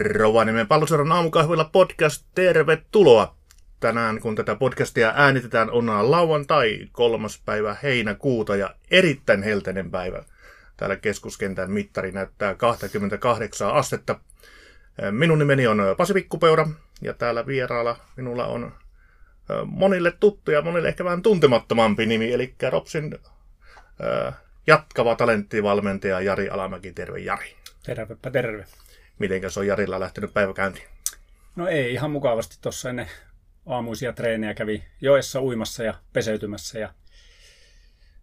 [0.00, 3.36] Rovaniemen palloseudun aamukahvilla podcast, tervetuloa!
[3.80, 10.22] Tänään kun tätä podcastia äänitetään on lauantai, kolmas päivä heinäkuuta ja erittäin helteinen päivä.
[10.76, 14.20] Täällä keskuskentän mittari näyttää 28 astetta.
[15.10, 16.68] Minun nimeni on Pasi Pikkupeura
[17.02, 18.72] ja täällä vieraalla minulla on
[19.66, 23.18] monille tuttu ja monille ehkä vähän tuntemattomampi nimi, eli Ropsin
[24.66, 26.92] jatkava talenttivalmentaja Jari Alamäki.
[26.92, 27.56] Terve Jari.
[27.82, 28.64] Tervepä terve.
[29.20, 30.86] Mitenkäs on Jarilla lähtenyt päiväkäyntiin?
[31.56, 33.10] No ei ihan mukavasti tuossa ennen
[33.66, 36.94] aamuisia treenejä kävi joessa uimassa ja peseytymässä ja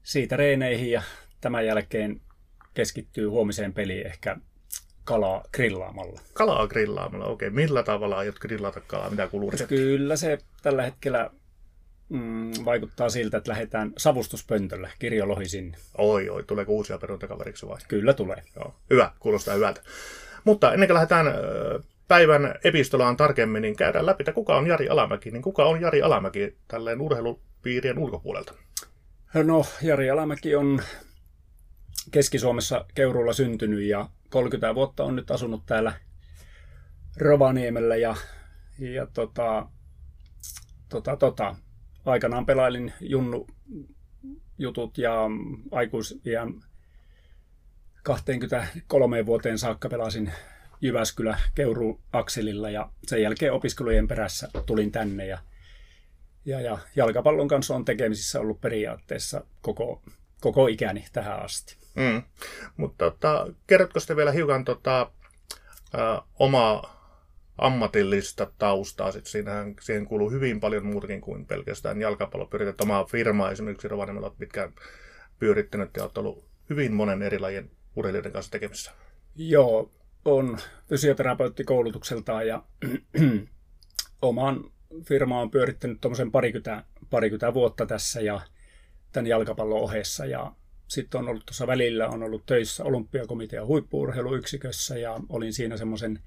[0.03, 1.01] siitä reeneihin ja
[1.41, 2.21] tämän jälkeen
[2.73, 4.37] keskittyy huomiseen peliin ehkä
[5.03, 6.21] kalaa grillaamalla.
[6.33, 7.49] Kalaa grillaamalla, okei.
[7.49, 9.09] Millä tavalla aiot grillata kalaa?
[9.09, 11.29] Mitä kuuluu Kyllä se tällä hetkellä
[12.09, 15.77] mm, vaikuttaa siltä, että lähdetään savustuspöntölle, kirjolohi sinne.
[15.97, 17.77] Oi, oi, tuleeko uusia peruntakaveriksi vai?
[17.87, 18.43] Kyllä tulee.
[18.55, 19.81] Joo, hyvä, kuulostaa hyvältä.
[20.47, 21.25] Mutta ennen kuin lähdetään
[22.07, 25.31] päivän epistolaan tarkemmin, niin käydään läpi, että kuka on Jari Alamäki.
[25.31, 28.53] Niin kuka on Jari Alamäki tälleen urheilupiirien ulkopuolelta?
[29.33, 30.81] No, Jari Alamäki on
[32.11, 35.93] Keski-Suomessa Keuruulla syntynyt ja 30 vuotta on nyt asunut täällä
[37.17, 38.15] Rovaniemellä ja,
[38.79, 39.67] ja tota,
[40.89, 41.55] tota, tota,
[42.05, 43.47] aikanaan pelailin Junnu
[44.57, 45.13] jutut ja
[45.71, 46.53] aikuisiän
[48.07, 50.31] 23 vuoteen saakka pelasin
[50.81, 55.37] Jyväskylä Keuru Akselilla ja sen jälkeen opiskelujen perässä tulin tänne ja,
[56.45, 60.01] ja, ja jalkapallon kanssa on tekemisissä ollut periaatteessa koko,
[60.41, 61.77] koko ikäni tähän asti.
[61.95, 62.23] Mm.
[62.77, 65.11] Mutta tota, kerrotko sitten vielä hiukan tota,
[65.95, 66.97] ä, omaa
[67.57, 69.11] ammatillista taustaa.
[69.11, 72.45] Sitten siinähän, siihen kuuluu hyvin paljon muutakin kuin pelkästään jalkapallo.
[72.45, 74.73] Pyrität omaa firmaa esimerkiksi Rovaniemellä olet pitkään
[75.39, 78.91] pyörittänyt ja olet ollut hyvin monen eri lajien urheilijoiden kanssa tekemissä.
[79.35, 79.91] Joo,
[80.25, 80.57] on
[80.89, 82.63] fysioterapeutti koulutukseltaan ja
[84.21, 84.71] oman
[85.03, 88.41] firma on pyörittänyt tuommoisen parikymmentä, parikymmentä vuotta tässä ja
[89.11, 90.51] tämän jalkapallon ohessa ja
[90.87, 96.19] sitten on ollut tuossa välillä, on ollut töissä olympiakomitean huippuurheiluyksikössä ja olin siinä semmoisen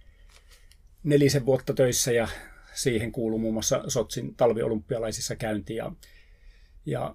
[1.02, 2.28] nelisen vuotta töissä ja
[2.74, 5.92] siihen kuuluu muun muassa Sotsin talviolympialaisissa käynti ja,
[6.86, 7.14] ja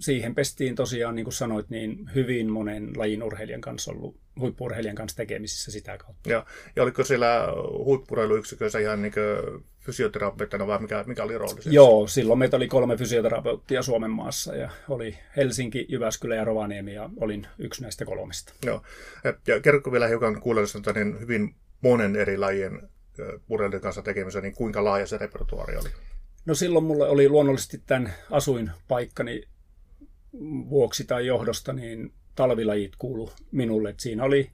[0.00, 5.16] siihen pestiin tosiaan, niin kuin sanoit, niin hyvin monen lajin urheilijan kanssa ollut, huippurheilijan kanssa
[5.16, 6.30] tekemisissä sitä kautta.
[6.30, 7.46] Ja, ja oliko siellä
[7.84, 9.12] huippurheiluyksikössä ihan niin
[9.80, 11.60] fysioterapeuttina vai mikä, mikä oli rooli?
[11.64, 17.10] Joo, silloin meitä oli kolme fysioterapeuttia Suomen maassa ja oli Helsinki, Jyväskylä ja Rovaniemi ja
[17.16, 18.52] olin yksi näistä kolmesta.
[18.66, 18.82] Joo.
[19.46, 22.88] Ja kerrotko vielä hiukan kuulijoille niin hyvin monen eri lajien
[23.48, 25.88] urheilijan kanssa tekemisen, niin kuinka laaja se repertuaari oli?
[26.46, 29.42] No silloin mulle oli luonnollisesti tämän asuinpaikkani
[30.70, 33.90] vuoksi tai johdosta, niin talvilajit kuulu minulle.
[33.90, 34.50] Et siinä oli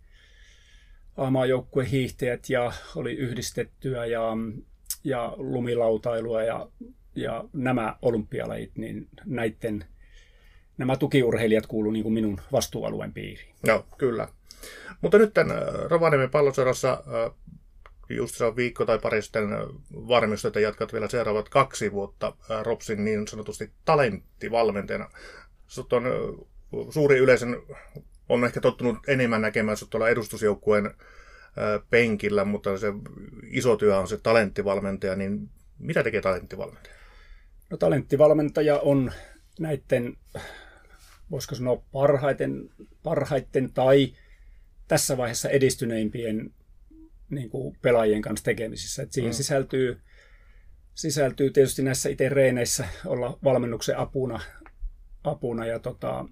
[1.16, 4.22] aamajoukkue hiihtäjät ja oli yhdistettyä ja,
[5.04, 6.68] ja lumilautailua ja,
[7.14, 9.84] ja nämä olympialajit, niin näiden,
[10.78, 13.54] nämä tukiurheilijat kuulu niin kuin minun vastuualueen piiriin.
[13.64, 14.28] Joo, kyllä.
[15.00, 15.56] Mutta nyt tämän
[15.88, 17.04] Rovaniemen palloseurassa
[18.10, 19.48] just se on viikko tai pari sitten
[19.92, 25.08] varmistui, että jatkat vielä seuraavat kaksi vuotta Ropsin niin sanotusti talenttivalmentajana.
[25.66, 26.04] Sut on
[26.90, 27.62] suuri yleisön
[28.28, 30.94] on ehkä tottunut enemmän näkemään sut tuolla edustusjoukkueen
[31.90, 32.86] penkillä, mutta se
[33.50, 36.94] iso työ on se talenttivalmentaja, niin mitä tekee talenttivalmentaja?
[37.70, 39.12] No talenttivalmentaja on
[39.60, 40.16] näiden,
[41.30, 42.70] voisiko sanoa parhaiten,
[43.02, 44.14] parhaiten tai
[44.88, 46.50] tässä vaiheessa edistyneimpien
[47.30, 49.02] niin kuin pelaajien kanssa tekemisissä.
[49.02, 49.34] Et siihen mm.
[49.34, 50.00] sisältyy,
[50.94, 54.40] sisältyy tietysti näissä itse reeneissä olla valmennuksen apuna,
[55.24, 56.24] apuna ja tota,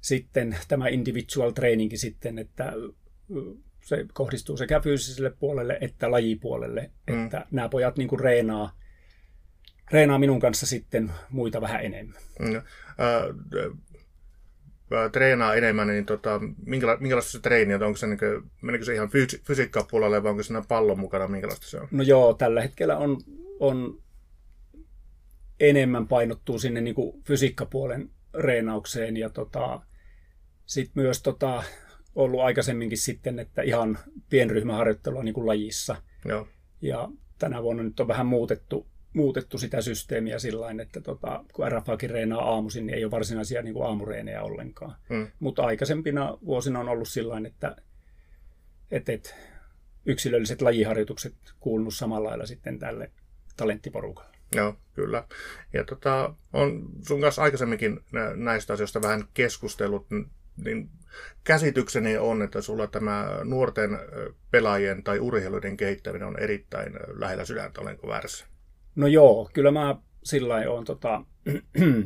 [0.00, 2.72] sitten tämä individual trainingi sitten, että
[3.84, 7.24] se kohdistuu sekä fyysiselle puolelle että lajipuolelle, mm.
[7.24, 8.76] että nämä pojat niin kuin reenaa,
[9.90, 12.22] reenaa minun kanssa sitten muita vähän enemmän.
[12.38, 12.56] Mm.
[12.56, 12.62] Äh,
[15.12, 17.82] treenaa enemmän, niin tota, minkäla- minkälaista se treeni on?
[17.82, 21.28] Onko se, niin kuin, menikö se ihan fysi- fysiikkapuolelle vai onko siinä pallon mukana?
[21.28, 21.88] Minkälaista se on?
[21.90, 23.18] No joo, tällä hetkellä on,
[23.60, 24.03] on
[25.60, 29.80] enemmän painottuu sinne niin kuin fysiikkapuolen reenaukseen ja tota,
[30.66, 31.62] sitten myös tota,
[32.14, 33.98] ollut aikaisemminkin sitten, että ihan
[34.30, 35.96] pienryhmäharjoittelua niin kuin lajissa.
[36.24, 36.48] Joo.
[36.82, 37.08] Ja
[37.38, 42.54] tänä vuonna nyt on vähän muutettu, muutettu sitä systeemiä sillä että tota, kun RFAkin reenaa
[42.54, 44.96] aamuisin, niin ei ole varsinaisia niin kuin aamureenejä ollenkaan.
[45.08, 45.30] Mm.
[45.40, 47.76] Mutta aikaisempina vuosina on ollut sillä että,
[48.90, 49.34] että, että
[50.06, 53.10] yksilölliset lajiharjoitukset kuulunut samalla lailla sitten tälle
[53.56, 54.33] talenttiporukalle.
[54.54, 55.24] Joo, kyllä.
[55.72, 58.00] Ja tota, on sun kanssa aikaisemminkin
[58.34, 60.06] näistä asioista vähän keskustellut.
[60.64, 60.90] niin
[61.44, 63.90] käsitykseni on, että sulla tämä nuorten
[64.50, 68.46] pelaajien tai urheiluiden kehittäminen on erittäin lähellä sydäntä, olenko väärässä?
[68.96, 71.24] No joo, kyllä mä sillä on tota,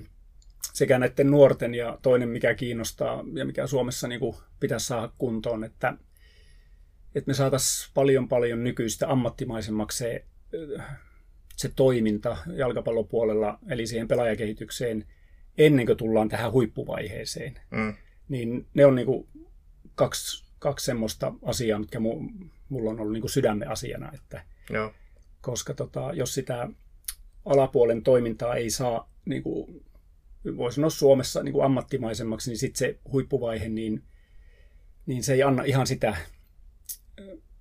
[0.78, 5.64] sekä näiden nuorten ja toinen, mikä kiinnostaa ja mikä Suomessa niin kuin pitäisi saada kuntoon,
[5.64, 5.94] että,
[7.14, 10.24] että me saataisiin paljon paljon nykyistä ammattimaisemmaksi se,
[11.58, 15.05] se toiminta jalkapallopuolella, eli siihen pelaajakehitykseen,
[15.58, 17.60] ennen kuin tullaan tähän huippuvaiheeseen.
[17.70, 17.94] Mm.
[18.28, 19.28] Niin ne on niin kuin
[19.94, 22.00] kaksi, kaksi semmoista asiaa, mitkä
[22.69, 24.93] mulla on ollut niin kuin sydämen asiana, että Joo.
[25.40, 26.69] koska tota, jos sitä
[27.44, 29.84] alapuolen toimintaa ei saa niin kuin
[30.56, 34.02] voi sanoa Suomessa niin kuin ammattimaisemmaksi, niin sitten se huippuvaihe, niin,
[35.06, 36.16] niin se ei anna ihan sitä,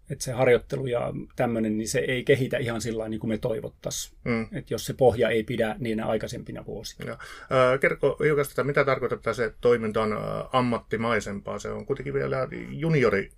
[0.09, 4.17] että se harjoittelu ja tämmöinen, niin se ei kehitä ihan sillä niin kuin me toivottaisiin.
[4.23, 4.47] Mm.
[4.51, 7.09] Että jos se pohja ei pidä niin aikaisempina vuosina.
[7.09, 10.17] Ja, äh, kerro hiukan sitä, mitä tarkoittaa se toiminta on
[10.53, 11.59] ammattimaisempaa.
[11.59, 13.31] Se on kuitenkin vielä juniori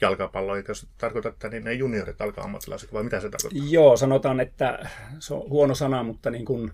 [0.00, 3.68] jalkapallo, eikä se tarkoita, että niin ne juniorit alkaa ammattilaiset, vai mitä se tarkoittaa?
[3.70, 4.88] Joo, sanotaan, että
[5.18, 6.72] se on huono sana, mutta niin kuin,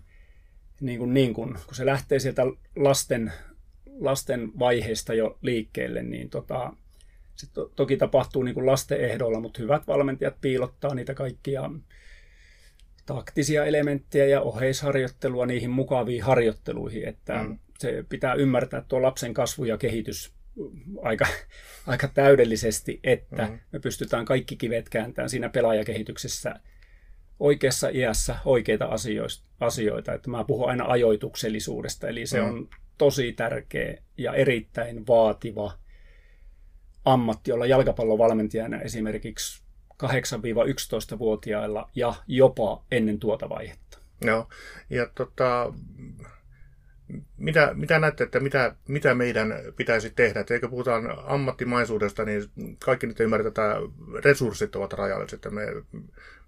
[0.81, 2.43] niin kuin, niin kuin, kun se lähtee sieltä
[2.77, 3.33] lasten,
[4.01, 6.73] lasten vaiheesta jo liikkeelle, niin tota,
[7.37, 11.71] se to, toki tapahtuu niin kuin lasten ehdolla, mutta hyvät valmentajat piilottaa niitä kaikkia
[13.07, 17.59] taktisia elementtejä ja oheisharjoittelua niihin mukaviin harjoitteluihin, että mm.
[17.79, 20.35] se pitää ymmärtää tuo lapsen kasvu ja kehitys
[21.03, 21.27] aika,
[21.87, 23.59] aika täydellisesti, että mm.
[23.73, 26.61] me pystytään kaikki kivet kääntämään siinä pelaajakehityksessä
[27.41, 28.89] oikeassa iässä oikeita
[29.61, 30.13] asioita.
[30.13, 32.47] Että mä puhun aina ajoituksellisuudesta, eli se mm.
[32.47, 32.69] on
[32.99, 35.79] tosi tärkeä ja erittäin vaativa
[37.07, 39.63] ammatti olla jalkapallovalmentajana esimerkiksi
[40.05, 43.99] 8-11-vuotiailla ja jopa ennen tuota vaihetta.
[44.21, 44.49] Joo,
[44.91, 45.73] ja tota,
[47.37, 50.41] mitä, mitä näette, että mitä, mitä meidän pitäisi tehdä?
[50.41, 52.43] Että eikö puhutaan ammattimaisuudesta, niin
[52.85, 53.89] kaikki nyt ymmärretään, että
[54.25, 55.47] resurssit ovat rajalliset.
[55.51, 56.01] Me, me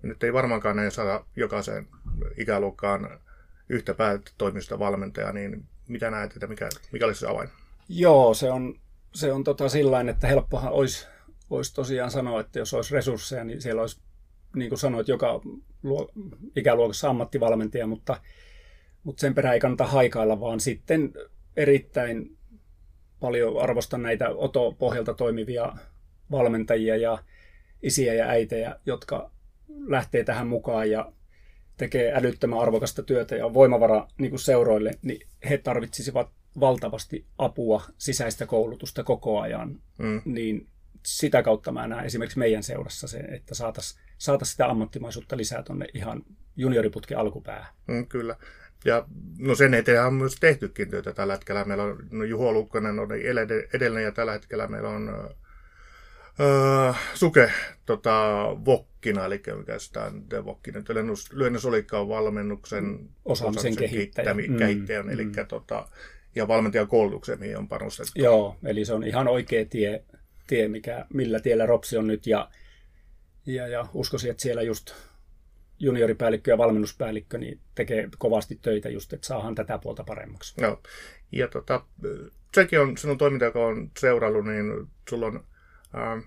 [0.03, 1.89] nyt ei varmaankaan näin saada jokaiseen
[2.37, 3.21] ikäluokkaan
[3.69, 7.49] yhtä päätoimista valmentajaa, niin mitä näet, että mikä, mikä olisi se avain?
[7.89, 8.75] Joo, se on,
[9.19, 11.07] se on tota sillain, että helppohan olisi,
[11.51, 14.01] olisi tosiaan sanoa, että jos olisi resursseja, niin siellä olisi,
[14.57, 15.41] niin kuin sanoit, joka
[15.83, 16.11] luo,
[16.57, 18.21] ikäluokassa ammattivalmentaja, mutta
[19.03, 21.13] mutta sen perään ei kannata haikailla, vaan sitten
[21.57, 22.37] erittäin
[23.21, 25.73] paljon arvostan näitä oto-pohjalta toimivia
[26.31, 27.19] valmentajia ja
[27.83, 29.31] isiä ja äitejä, jotka
[29.87, 31.13] lähtee tähän mukaan ja
[31.77, 36.31] tekee älyttömän arvokasta työtä ja on voimavara niin kuin seuroille, niin he tarvitsisivat
[36.61, 39.81] valtavasti apua, sisäistä koulutusta koko ajan.
[39.99, 40.23] Mm.
[40.25, 40.69] Niin
[41.07, 45.87] sitä kautta mä näen esimerkiksi meidän seurassa se, että saataisiin saatais sitä ammattimaisuutta lisää tuonne
[45.95, 46.23] ihan
[46.57, 47.73] junioriputken alkupäähän.
[47.87, 48.37] Mm, kyllä.
[48.85, 49.05] Ja
[49.39, 51.65] no sen eteen on myös tehtykin työtä tällä hetkellä.
[51.65, 53.09] Meillä on no Juho Lukkonen on
[53.73, 55.09] edellinen ja tällä hetkellä meillä on
[56.41, 57.53] öö, Suke
[57.87, 60.85] tota, Vokkina, eli mikä sitä on Vokkinen,
[61.33, 64.35] lyhennys olikaan valmennuksen mm, osaamisen kehittäjä.
[64.59, 65.33] kehittäjä mm, eli mm.
[65.49, 65.89] Tota,
[66.35, 68.13] ja valmentajan koulutukseen, mihin on panostettu.
[68.15, 70.05] Joo, eli se on ihan oikea tie,
[70.47, 72.51] tie mikä, millä tiellä Ropsi on nyt ja,
[73.47, 74.95] ja, ja uskoisin, että siellä just
[75.79, 80.55] junioripäällikkö ja valmennuspäällikkö niin tekee kovasti töitä just, että saahan tätä puolta paremmaksi.
[80.61, 80.83] Joo.
[81.33, 81.85] Ja tota,
[82.55, 85.45] sekin on sinun toiminta, joka on seurannut, niin sulla on
[85.95, 86.23] ää,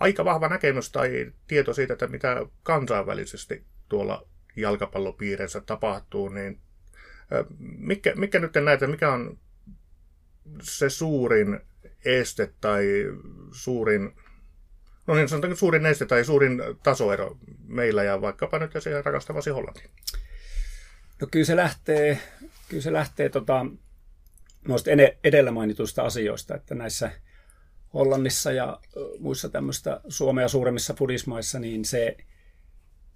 [0.00, 6.60] aika vahva näkemys tai tieto siitä, että mitä kansainvälisesti tuolla jalkapallopiireissä tapahtuu, niin
[7.58, 9.38] mikä, mikä nyt näitä, mikä on
[10.62, 11.60] se suurin
[12.04, 12.84] este tai
[13.52, 14.12] suurin
[15.06, 19.90] no niin sanotaanko suurin este tai suurin tasoero meillä ja vaikkapa nyt siihen rakastavasi Hollantiin?
[21.20, 22.18] No kyllä se lähtee,
[22.68, 23.66] kyllä se lähtee tota,
[24.68, 24.90] noista
[25.24, 27.10] edellä mainituista asioista, että näissä
[27.94, 28.80] Hollannissa ja
[29.18, 32.16] muissa tämmöistä Suomea suuremmissa pudismaissa, niin se,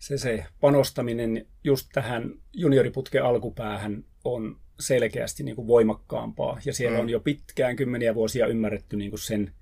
[0.02, 6.60] se, se panostaminen just tähän junioriputken alkupäähän on selkeästi niin kuin voimakkaampaa.
[6.64, 7.00] Ja siellä mm.
[7.00, 9.54] on jo pitkään, kymmeniä vuosia ymmärretty niin kuin sen,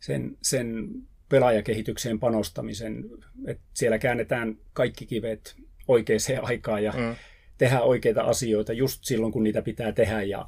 [0.00, 0.88] sen, sen
[1.28, 3.04] pelaajakehitykseen panostamisen,
[3.46, 5.56] että siellä käännetään kaikki kivet
[5.88, 7.16] oikeaan aikaan ja mm.
[7.58, 10.22] tehdään oikeita asioita just silloin, kun niitä pitää tehdä.
[10.22, 10.46] Ja,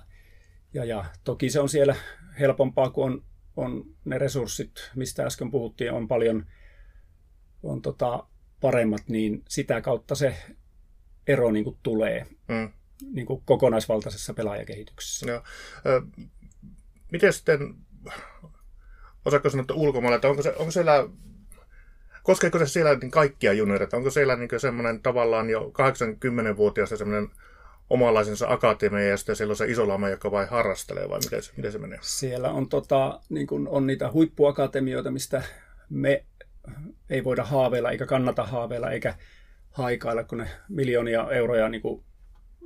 [0.74, 1.96] ja, ja toki se on siellä
[2.40, 3.24] helpompaa, kun on,
[3.56, 6.46] on ne resurssit, mistä äsken puhuttiin, on paljon
[7.62, 8.26] on tota,
[8.62, 10.36] paremmat, niin sitä kautta se
[11.26, 12.72] ero niin kuin tulee mm.
[13.12, 15.26] niin kuin kokonaisvaltaisessa pelaajakehityksessä.
[15.30, 15.42] Joo.
[17.12, 17.74] miten sitten
[19.24, 21.08] osaako sanoa, että ulkomailla, että onko, se, onko siellä,
[22.22, 27.30] koskeeko se siellä niin kaikkia junioreita, onko siellä niin semmoinen tavallaan jo 80-vuotiaasta semmoinen
[27.90, 31.52] omanlaisensa akatemia ja sitten siellä on se iso lama, joka vain harrastelee, vai miten se,
[31.56, 31.98] miten se menee?
[32.02, 35.42] Siellä on, tota, niin kun on niitä huippuakatemioita, mistä
[35.90, 36.24] me
[37.10, 39.14] ei voida haaveilla, eikä kannata haaveilla, eikä
[39.70, 42.04] haikailla, kun ne miljoonia euroja niin kuin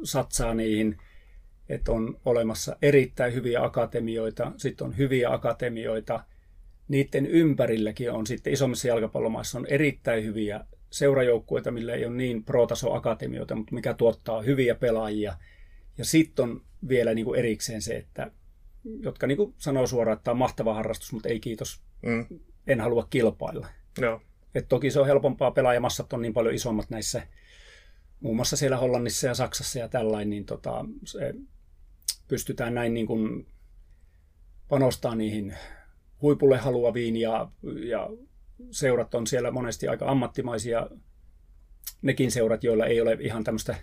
[0.03, 0.99] satsaa niihin,
[1.69, 6.25] että on olemassa erittäin hyviä akatemioita, sitten on hyviä akatemioita,
[6.89, 13.55] niiden ympärilläkin on sitten isommissa jalkapallomaissa on erittäin hyviä seurajoukkueita, millä ei ole niin pro-taso-akatemioita,
[13.55, 15.37] mutta mikä tuottaa hyviä pelaajia.
[15.99, 18.31] Ja sitten on vielä niin kuin erikseen se, että
[19.01, 22.27] jotka niin kuin sanoo suoraan, että tämä on mahtava harrastus, mutta ei kiitos, mm.
[22.67, 23.67] en halua kilpailla.
[23.99, 24.23] Joo.
[24.55, 27.27] Et toki se on helpompaa, pelaajamassat on niin paljon isommat näissä,
[28.21, 31.35] muun muassa siellä Hollannissa ja Saksassa ja tällainen, niin tota, se
[32.29, 33.47] pystytään näin niin kuin
[34.69, 35.55] panostaa niihin
[36.23, 37.51] huipulle haluaviin ja,
[37.89, 38.11] ja
[38.71, 40.91] seurat on siellä monesti aika ammattimaisia,
[42.03, 43.77] nekin seurat, joilla ei ole ihan tämmöistä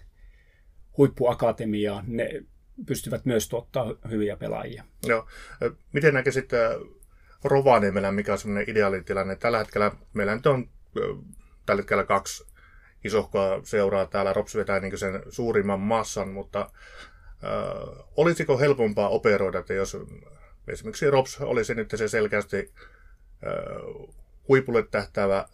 [0.98, 2.44] huippuakatemiaa, ne
[2.86, 4.84] pystyvät myös tuottaa hyviä pelaajia.
[5.08, 5.28] Joo.
[5.94, 6.50] Miten näkisit
[7.44, 9.36] Rovaniemellä, mikä on semmoinen ideaalitilanne?
[9.36, 10.70] Tällä hetkellä meillä nyt on
[11.66, 12.46] tällä hetkellä kaksi
[13.04, 14.34] isohkoa seuraa täällä.
[14.34, 19.98] Rops vetää niin sen suurimman massan, mutta äh, olisiko helpompaa operoida, että jos
[20.68, 22.74] esimerkiksi Rops olisi nyt se selkeästi
[23.48, 24.10] äh,
[24.48, 25.48] huipulle tähtäävä äh,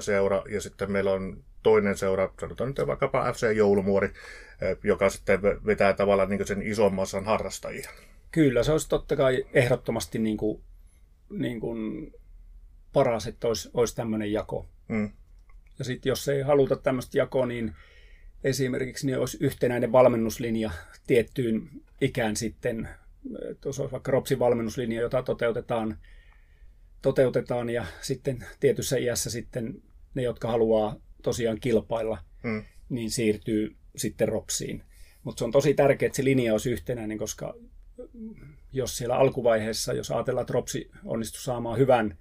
[0.00, 5.42] seura, ja sitten meillä on toinen seura, sanotaan nyt vaikkapa FC Joulumuori, äh, joka sitten
[5.42, 7.90] vetää tavallaan niin sen ison massan harrastajia.
[8.32, 10.62] Kyllä, se olisi totta kai ehdottomasti niin kuin,
[11.30, 12.12] niin kuin
[12.92, 14.68] paras, että olisi, olisi tämmöinen jako.
[14.88, 15.10] Mm.
[15.78, 17.74] Ja sitten jos ei haluta tämmöistä jakoa, niin
[18.44, 20.70] esimerkiksi niin olisi yhtenäinen valmennuslinja
[21.06, 22.88] tiettyyn ikään sitten.
[23.60, 25.98] Tuossa olisi vaikka Ropsin valmennuslinja, jota toteutetaan,
[27.02, 29.82] toteutetaan ja sitten tietyssä iässä sitten
[30.14, 32.64] ne, jotka haluaa tosiaan kilpailla, mm.
[32.88, 34.82] niin siirtyy sitten Ropsiin.
[35.24, 37.54] Mutta se on tosi tärkeää, että se linja olisi yhtenäinen, koska
[38.72, 42.18] jos siellä alkuvaiheessa, jos ajatellaan, että Ropsi onnistuu saamaan hyvän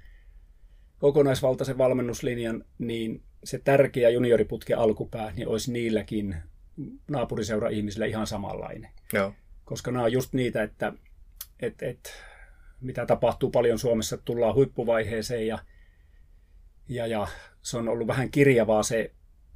[1.00, 6.36] kokonaisvaltaisen valmennuslinjan, niin se tärkeä junioriputken alkupää niin olisi niilläkin
[7.08, 8.92] naapuriseura ihmisillä ihan samanlainen.
[9.14, 9.34] Joo.
[9.66, 10.94] Koska nämä on just niitä, että
[11.60, 12.14] et, et,
[12.82, 15.60] mitä tapahtuu paljon Suomessa, että tullaan huippuvaiheeseen ja,
[16.90, 17.28] ja, ja
[17.62, 19.12] se on ollut vähän kirjavaa se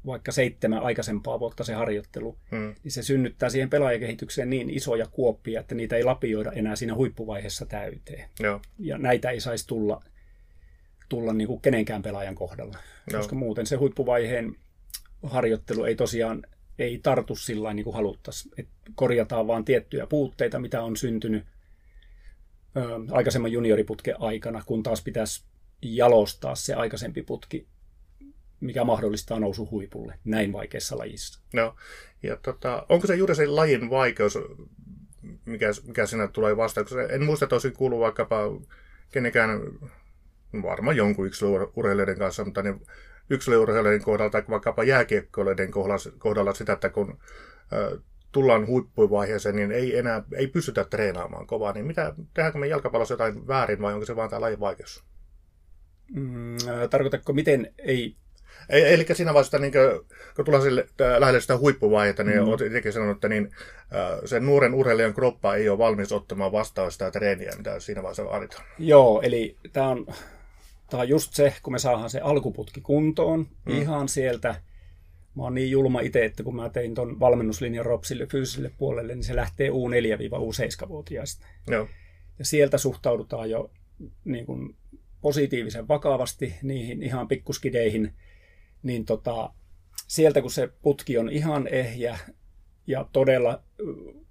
[0.09, 2.75] vaikka seitsemän aikaisempaa vuotta se harjoittelu, hmm.
[2.83, 7.65] niin se synnyttää siihen pelaajakehitykseen niin isoja kuoppia, että niitä ei lapioida enää siinä huippuvaiheessa
[7.65, 8.29] täyteen.
[8.39, 8.61] Joo.
[8.79, 10.01] Ja näitä ei saisi tulla
[11.09, 12.77] tulla niin kuin kenenkään pelaajan kohdalla.
[13.11, 13.19] Joo.
[13.19, 14.55] Koska muuten se huippuvaiheen
[15.23, 16.43] harjoittelu ei tosiaan
[16.79, 18.53] ei tartu sillä niin kuin haluttaisiin.
[18.57, 21.45] Et korjataan vaan tiettyjä puutteita, mitä on syntynyt
[22.77, 25.43] ö, aikaisemman junioriputken aikana, kun taas pitäisi
[25.81, 27.67] jalostaa se aikaisempi putki,
[28.59, 31.41] mikä mahdollistaa nousu huipulle näin vaikeassa lajissa.
[31.53, 31.75] No,
[32.23, 34.39] ja tota, onko se juuri se lajin vaikeus,
[35.45, 36.85] mikä, mikä sinä tulee vastaan?
[37.09, 38.37] En muista, että olisin kuullut vaikkapa
[39.11, 39.59] kenenkään
[40.63, 42.81] varmaan jonkun yksilöurheilijoiden kanssa, mutta niin
[43.29, 47.19] yksilöurheilijoiden kohdalla tai vaikkapa jääkiekkoilijoiden kohdalla, kohdalla sitä, että kun
[47.73, 51.73] äh, tullaan huippuvaiheeseen, niin ei enää ei pystytä treenaamaan kovaa.
[51.73, 55.03] Niin mitä, tehdäänkö me jalkapallossa jotain väärin vai onko se vaan tämä lajin vaikeus?
[56.15, 56.57] Mm,
[56.89, 58.15] tarkoitatko, miten ei
[58.69, 60.87] Eli siinä vaiheessa, niin kuin, kun tullaan sille,
[61.17, 62.47] lähelle sitä huippuvaihetta, niin mm.
[62.47, 63.51] olet itsekin sanonut, että niin,
[64.25, 68.65] sen nuoren urheilijan kroppa ei ole valmis ottamaan vastaan sitä treeniä, mitä siinä vaiheessa vaaditaan.
[68.79, 70.07] Joo, eli tämä on,
[70.89, 73.81] tämä on just se, kun me saadaan se alkuputki kuntoon mm.
[73.81, 74.55] ihan sieltä.
[75.35, 79.23] Mä oon niin julma itse, että kun mä tein ton valmennuslinjan Ropsille fyysiselle puolelle, niin
[79.23, 81.45] se lähtee U4-U7-vuotiaista.
[81.67, 81.87] Joo.
[82.39, 83.71] Ja sieltä suhtaudutaan jo
[84.25, 84.75] niin kuin
[85.21, 88.13] positiivisen vakavasti niihin ihan pikkuskideihin–
[88.83, 89.53] niin tota,
[90.07, 92.19] sieltä kun se putki on ihan ehjä
[92.87, 93.63] ja todella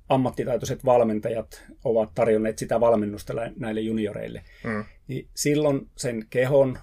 [0.08, 4.84] ammattitaitoiset valmentajat ovat tarjonneet sitä valmennusta näille junioreille, mm.
[5.08, 6.78] niin silloin sen kehon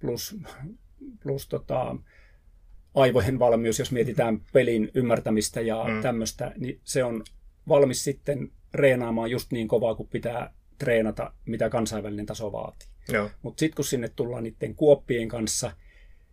[0.00, 0.36] plus,
[1.22, 1.96] plus tota,
[2.94, 6.02] aivojen valmius, jos mietitään pelin ymmärtämistä ja mm.
[6.02, 7.24] tämmöistä, niin se on
[7.68, 12.88] valmis sitten reenaamaan just niin kovaa kuin pitää treenata, mitä kansainvälinen taso vaatii.
[13.42, 15.72] Mutta sitten kun sinne tullaan niiden kuoppien kanssa–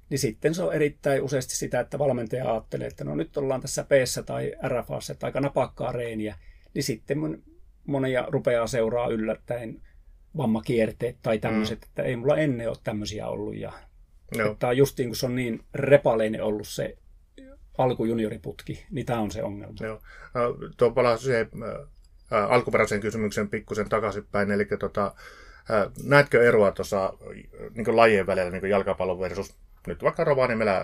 [0.09, 3.83] niin sitten se on erittäin useasti sitä, että valmentaja ajattelee, että no nyt ollaan tässä
[3.83, 3.91] p
[4.25, 6.35] tai RFAssa, että aika napakkaa reeniä,
[6.73, 7.43] niin sitten
[7.87, 9.81] monia rupeaa seuraa yllättäen
[10.37, 11.87] vammakierteet tai tämmöiset, mm.
[11.87, 13.55] että ei mulla ennen ole tämmöisiä ollut.
[13.55, 13.73] Ja,
[14.37, 14.51] no.
[14.51, 16.97] Että justiin kun se on niin repaleinen ollut se
[17.77, 19.75] alkujunioriputki, niin tämä on se ongelma.
[19.79, 20.01] Joo.
[20.33, 21.49] No, tuo palaa siihen
[22.33, 27.13] äh, alkuperäisen kysymyksen pikkusen takaisinpäin, eli tota, äh, näetkö eroa tuossa
[27.75, 30.83] niin lajien välillä, niin jalkapallon versus nyt vaikka Rovaniemellä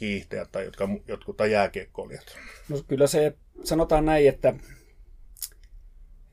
[0.00, 2.36] hiihtäjät tai jotka, jotkut tai jääkiekkoilijat?
[2.68, 4.54] No kyllä se, sanotaan näin, että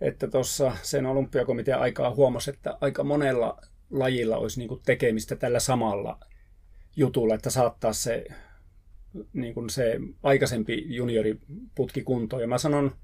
[0.02, 5.60] että tuossa sen olympiakomitean aikaa huomasi, että aika monella lajilla olisi niin kuin tekemistä tällä
[5.60, 6.20] samalla
[6.96, 8.26] jutulla, että saattaa se,
[9.34, 12.42] niin kuin se aikaisempi junioriputki kuntoon.
[12.42, 12.96] Ja mä sanon,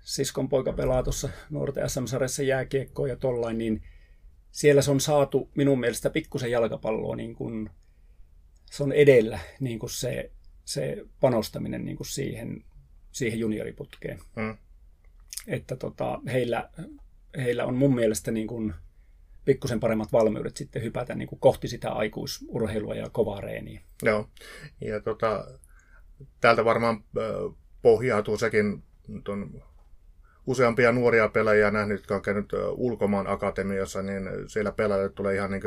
[0.00, 3.82] siskon poika pelaa tuossa nuorten SM-sarjassa jääkiekkoa ja tollain, niin
[4.50, 7.70] siellä se on saatu minun mielestä pikkusen jalkapalloa, niin kuin,
[8.70, 10.30] se on edellä niin kuin se,
[10.64, 12.64] se panostaminen niin kuin siihen,
[13.12, 14.18] siihen junioriputkeen.
[14.36, 14.56] Mm.
[15.46, 16.70] Että tota, heillä,
[17.36, 18.74] heillä on mun mielestä niin kuin,
[19.44, 23.80] pikkusen paremmat valmiudet sitten hypätä niin kuin kohti sitä aikuisurheilua ja kovaa reeniä.
[24.02, 24.28] Joo,
[24.80, 25.44] ja tota,
[26.40, 27.04] täältä varmaan
[27.82, 28.82] pohjautuu sekin
[29.24, 29.62] tuon
[30.46, 35.62] useampia nuoria pelaajia nähnyt, jotka on käynyt ulkomaan akatemiassa, niin siellä pelaajille tulee ihan niin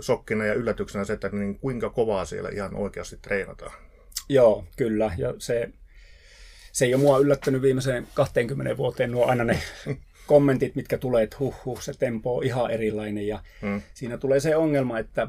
[0.00, 3.72] sokkina ja yllätyksenä se, että niin kuinka kovaa siellä ihan oikeasti treenataan.
[4.28, 5.14] Joo, kyllä.
[5.18, 5.68] Ja se,
[6.72, 9.58] se ei ole mua yllättänyt viimeiseen 20 vuoteen nuo aina ne
[10.26, 13.26] kommentit, mitkä tulee, että huh, huh se tempo on ihan erilainen.
[13.26, 13.82] Ja hmm.
[13.94, 15.28] siinä tulee se ongelma, että,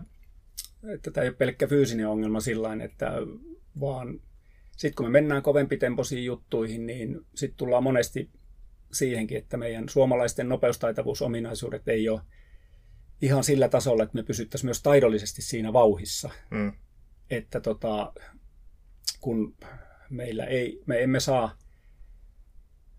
[0.93, 3.11] että tämä ei ole pelkkä fyysinen ongelma sillä että
[3.79, 4.19] vaan
[4.77, 8.29] sitten kun me mennään kovempitempoisiin juttuihin, niin sitten tullaan monesti
[8.93, 12.21] siihenkin, että meidän suomalaisten nopeustaitavuusominaisuudet ei ole
[13.21, 16.29] ihan sillä tasolla, että me pysyttäisiin myös taidollisesti siinä vauhissa.
[16.51, 16.73] Mm.
[17.29, 18.13] Että tota,
[19.21, 19.55] kun
[20.09, 21.57] meillä ei, me emme saa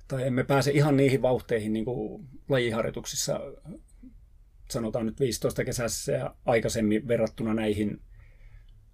[0.09, 3.40] tai emme pääse ihan niihin vauhteihin niin kuin lajiharjoituksissa,
[4.71, 8.00] sanotaan nyt 15 kesässä ja aikaisemmin verrattuna näihin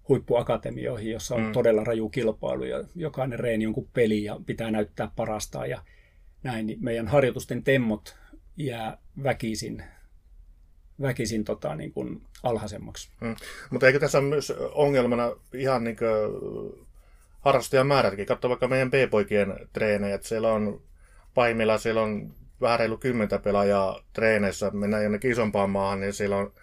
[0.09, 1.51] huippuakatemioihin, jossa on mm.
[1.51, 5.83] todella raju kilpailu ja jokainen reeni on kuin peli ja pitää näyttää parastaan ja
[6.43, 8.17] näin, niin meidän harjoitusten temmot
[8.57, 9.83] jää väkisin,
[11.01, 13.09] väkisin tota, niin kuin alhaisemmaksi.
[13.21, 13.35] Mm.
[13.69, 16.87] Mutta eikö tässä ole myös ongelmana ihan niin kuin
[17.39, 18.25] harrastajamäärätkin?
[18.25, 20.81] Katso vaikka meidän B-poikien treenejä, että siellä on
[21.33, 26.53] pahimmillaan siellä on vähän reilu kymmentä pelaajaa treeneissä, mennään jonnekin isompaan maahan, niin siellä on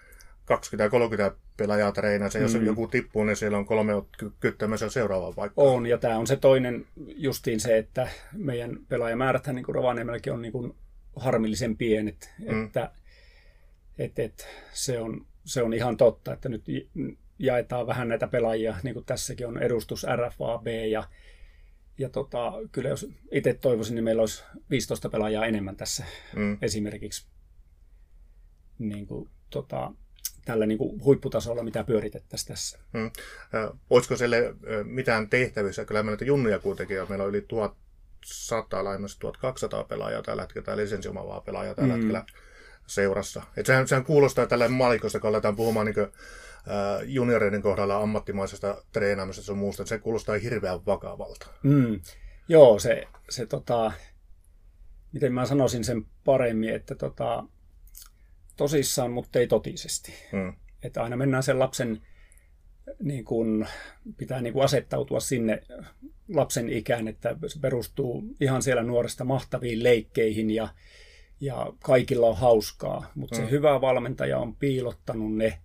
[1.33, 2.39] 20-30 pelaajaa treeneissä.
[2.39, 2.67] Jos mm.
[2.67, 3.93] joku tippuu, niin siellä on kolme
[4.41, 5.69] kyttämässä seuraavaan paikkaan.
[5.69, 10.43] On, ja tämä on se toinen justiin se, että meidän pelaajamääräthän niin kuin Rovaniemelläkin on
[10.43, 10.75] niin kuin
[11.17, 12.65] harmillisen pienet, mm.
[12.65, 12.91] että
[13.99, 16.65] et, et, se, on, se on ihan totta, että nyt
[17.39, 21.05] jaetaan vähän näitä pelaajia, niin kuin tässäkin on edustus RFAB ja
[21.99, 26.05] ja tota, kyllä jos itse toivoisin, niin meillä olisi 15 pelaajaa enemmän tässä
[26.37, 26.59] mm.
[26.63, 27.27] esimerkiksi
[28.79, 29.93] niin kuin, tota,
[30.45, 32.79] tällä niin kuin huipputasolla, mitä pyöritettäisiin tässä.
[32.93, 33.11] Mm.
[33.91, 35.85] Olisiko sille mitään tehtävissä?
[35.85, 37.07] Kyllä meillä junnuja kuitenkin on.
[37.09, 42.01] Meillä on yli 1100, laimassa 1200 pelaajaa tällä hetkellä, tai lisensiomavaa pelaajaa tällä mm.
[42.01, 42.25] hetkellä
[42.89, 43.43] seurassa.
[43.57, 46.07] Et sehän, sehän kuulostaa tällä malikosta, kun aletaan puhumaan niin kuin,
[47.07, 51.47] junioreiden kohdalla ammattimaisesta treenaamisesta ja muusta, se kuulostaa hirveän vakavalta.
[51.63, 52.01] Mm.
[52.49, 53.93] Joo, se, se tota,
[55.13, 57.45] miten mä sanoisin sen paremmin, että tota,
[58.57, 60.15] tosissaan, mutta ei totisesti.
[60.33, 60.53] Mm.
[60.83, 62.03] Että aina mennään sen lapsen,
[63.03, 63.67] niin kun,
[64.17, 65.63] pitää niin kun asettautua sinne
[66.29, 70.69] lapsen ikään, että se perustuu ihan siellä nuoresta mahtaviin leikkeihin ja,
[71.41, 73.45] ja kaikilla on hauskaa, mutta mm.
[73.45, 75.59] se hyvä valmentaja on piilottanut ne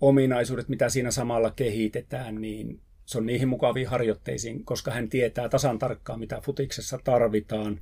[0.00, 5.78] ominaisuudet, mitä siinä samalla kehitetään, niin se on niihin mukaviin harjoitteisiin, koska hän tietää tasan
[5.78, 7.80] tarkkaan, mitä futiksessa tarvitaan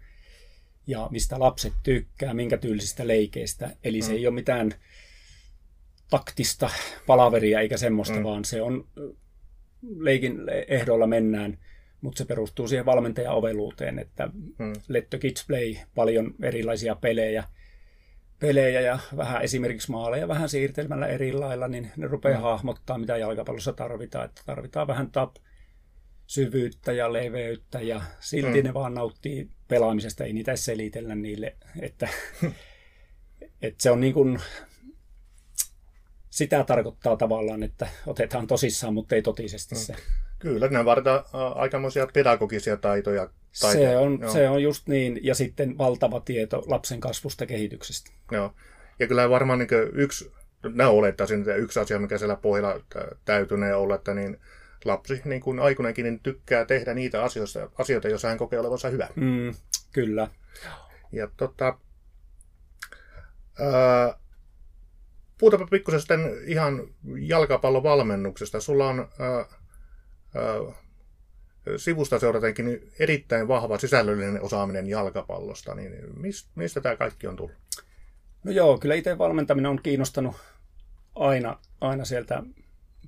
[0.86, 3.76] ja mistä lapset tykkää, minkä tyylisistä leikeistä.
[3.84, 4.16] Eli se mm.
[4.16, 4.72] ei ole mitään
[6.10, 6.70] taktista
[7.06, 8.22] palaveria eikä semmoista, mm.
[8.22, 8.88] vaan se on
[9.98, 11.58] leikin ehdolla mennään,
[12.00, 14.72] mutta se perustuu siihen valmentajan oveluuteen, että mm.
[14.88, 17.44] let the kids play, paljon erilaisia pelejä–
[18.38, 22.42] pelejä ja vähän esimerkiksi maaleja vähän siirtelmällä eri lailla, niin ne rupeaa mm.
[22.42, 24.24] hahmottaa, mitä jalkapallossa tarvitaan.
[24.24, 25.36] Että tarvitaan vähän tap
[26.26, 28.66] syvyyttä ja leveyttä ja silti mm.
[28.66, 32.08] ne vaan nauttii pelaamisesta, ei niitä selitellä niille, että,
[33.62, 34.38] että se on niin kuin,
[36.30, 39.78] sitä tarkoittaa tavallaan, että otetaan tosissaan, mutta ei totisesti mm.
[39.78, 39.94] se.
[40.46, 43.28] Kyllä, ne vaaditaan aikamoisia pedagogisia taitoja.
[43.60, 43.90] taitoja.
[43.90, 48.10] Se, on, se on just niin, ja sitten valtava tieto lapsen kasvusta kehityksestä.
[48.30, 48.54] Joo,
[48.98, 50.32] ja kyllä varmaan niin yksi,
[50.74, 52.80] nämä olettaisin, että yksi asia, mikä siellä pohjalla
[53.24, 54.40] täytynee olla, että niin
[54.84, 59.08] lapsi, niin kuin aikuinenkin, niin tykkää tehdä niitä asioita, asioita joissa hän kokee olevansa hyvä.
[59.14, 59.54] Mm,
[59.92, 60.28] kyllä.
[61.12, 61.78] Ja tota,
[63.60, 64.18] ää,
[65.38, 68.60] puhutaanpa pikkusen sitten ihan jalkapallovalmennuksesta.
[68.60, 69.44] Sulla on ää,
[71.76, 75.92] sivusta seuratenkin erittäin vahva sisällöllinen osaaminen jalkapallosta, niin
[76.54, 77.56] mistä tämä kaikki on tullut?
[78.44, 80.36] No joo, kyllä itse valmentaminen on kiinnostanut
[81.14, 82.42] aina, aina sieltä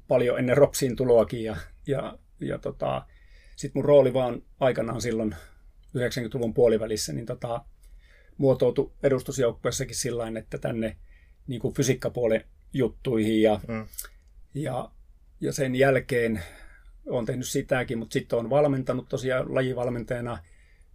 [0.09, 3.07] paljon ennen Ropsiin tuloakin ja, ja, ja tota,
[3.57, 5.37] sitten mun rooli vaan aikanaan silloin
[5.97, 7.65] 90-luvun puolivälissä, niin tota,
[8.39, 10.97] muotoutui edustusjoukkueessakin sillä että tänne
[11.47, 13.87] niin kuin fysiikkapuolen juttuihin ja, mm.
[14.55, 14.91] ja,
[15.41, 16.43] ja sen jälkeen
[17.09, 20.39] olen tehnyt sitäkin, mutta sitten olen valmentanut tosiaan lajivalmentajana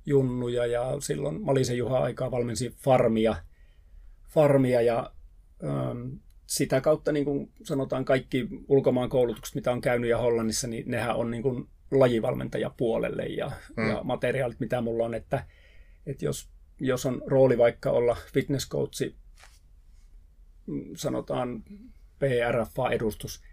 [0.05, 3.35] junnuja ja silloin Malisen Juha aikaa valmensi farmia,
[4.29, 5.11] farmia ja
[5.63, 6.09] ähm,
[6.45, 11.15] sitä kautta niin kuin sanotaan kaikki ulkomaan koulutukset, mitä on käynyt ja Hollannissa, niin nehän
[11.15, 13.89] on niin kuin lajivalmentajapuolelle ja, mm.
[13.89, 15.45] ja materiaalit, mitä mulla on, että,
[16.05, 16.49] että jos,
[16.79, 19.15] jos on rooli vaikka olla fitness coachi,
[20.67, 21.63] mm, sanotaan
[22.19, 23.43] PRFA-edustus,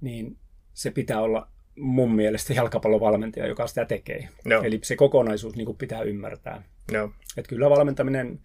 [0.00, 0.36] niin
[0.74, 4.28] se pitää olla mun mielestä jalkapallovalmentaja, joka sitä tekee.
[4.44, 4.62] No.
[4.62, 6.62] Eli se kokonaisuus niin pitää ymmärtää.
[6.92, 7.12] No.
[7.36, 8.40] Et kyllä valmentaminen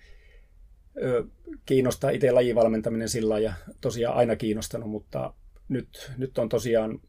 [1.04, 1.26] ö,
[1.66, 5.34] kiinnostaa itse lajivalmentaminen sillä ja tosiaan aina kiinnostanut, mutta
[5.70, 7.00] nyt, nyt on tosiaan,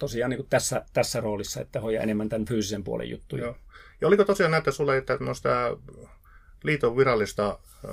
[0.00, 3.44] tosiaan niin tässä, tässä roolissa, että hoidaa enemmän tämän fyysisen puolen juttuja.
[3.44, 3.56] Joo.
[4.00, 5.76] Ja oliko tosiaan näitä sulle tämmöistä
[6.64, 7.88] liiton virallista ö,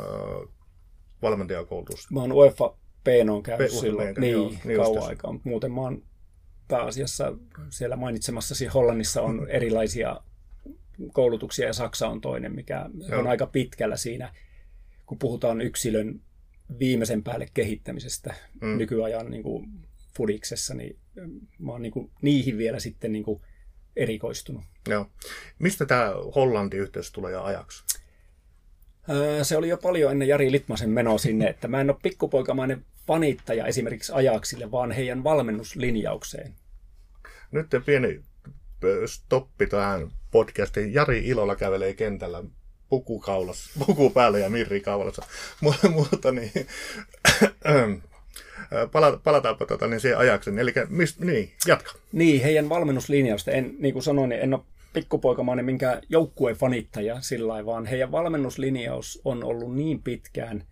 [1.21, 2.13] valmentajakoulutusta?
[2.13, 6.03] Mä oon UEFA P on käynyt silloin niin, niin kauan aikaa, muuten mä oon
[6.69, 7.33] pääasiassa
[7.69, 10.21] siellä mainitsemassasi Hollannissa on erilaisia
[11.13, 13.19] koulutuksia ja Saksa on toinen, mikä Joo.
[13.19, 14.33] on aika pitkällä siinä,
[15.05, 16.21] kun puhutaan yksilön
[16.79, 18.77] viimeisen päälle kehittämisestä mm.
[18.77, 19.69] nykyajan niin kuin
[20.17, 20.97] fudiksessa, niin
[21.59, 23.41] mä oon niin kuin, niihin vielä sitten niin kuin
[23.95, 24.63] erikoistunut.
[24.89, 25.05] Joo.
[25.59, 27.83] Mistä tämä Hollanti-yhteys tulee ajaksi?
[29.43, 33.65] Se oli jo paljon ennen Jari Litmasen menoa sinne, että mä en ole pikkupoikamainen fanittaja
[33.65, 36.53] esimerkiksi ajaksille, vaan heidän valmennuslinjaukseen.
[37.51, 38.21] Nyt pieni
[39.05, 40.93] stoppi tähän podcastiin.
[40.93, 42.43] Jari Ilola kävelee kentällä
[42.89, 45.25] puku, kaulassa, puku päällä ja Mirri kaulassa.
[45.95, 46.51] Mutta niin,
[49.23, 50.59] palataanpa tota, niin siihen ajaksen.
[50.59, 51.91] Eli mist, niin, jatka.
[52.11, 53.51] Niin, heidän valmennuslinjausta.
[53.51, 54.61] En, niin kuin sanoin, niin en ole
[54.93, 60.63] pikkupoikamainen minkä joukkueen fanittaja sillä vaan heidän valmennuslinjaus on ollut niin pitkään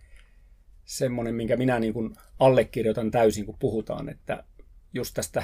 [0.88, 4.44] semmoinen, minkä minä niin kuin allekirjoitan täysin, kun puhutaan, että
[4.94, 5.42] just tästä,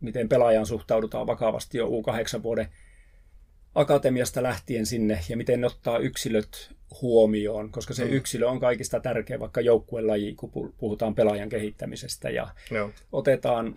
[0.00, 2.68] miten pelaajan suhtaudutaan vakavasti jo U8 vuoden
[3.74, 8.12] akatemiasta lähtien sinne ja miten ne ottaa yksilöt huomioon, koska se mm.
[8.12, 12.90] yksilö on kaikista tärkeä vaikka joukkuelaji, kun puhutaan pelaajan kehittämisestä ja Joo.
[13.12, 13.74] otetaan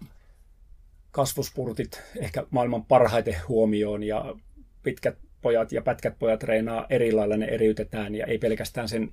[1.12, 4.36] kasvuspurtit ehkä maailman parhaiten huomioon ja
[4.84, 9.12] pitkät pojat ja pätkät pojat treenaa eri lailla, ne eriytetään ja ei pelkästään sen,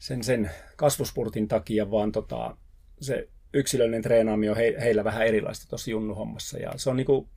[0.00, 2.56] sen, sen kasvuspurtin takia, vaan tota,
[3.00, 7.28] se yksilöllinen treenaaminen on he, heillä vähän erilaista tuossa junnuhommassa ja se on niinku,